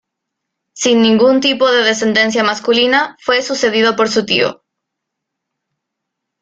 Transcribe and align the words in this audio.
Sin 0.73 1.03
ningún 1.03 1.41
tipo 1.41 1.69
de 1.69 1.83
descendencia 1.83 2.43
masculina, 2.43 3.15
fue 3.21 3.43
sucedido 3.43 3.95
por 3.95 4.09
su 4.09 4.25
tío. 4.25 4.63